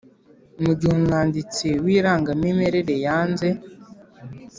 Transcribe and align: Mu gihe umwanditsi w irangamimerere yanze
Mu 0.63 0.71
gihe 0.79 0.93
umwanditsi 0.97 1.67
w 1.83 1.85
irangamimerere 1.97 2.95
yanze 3.05 3.47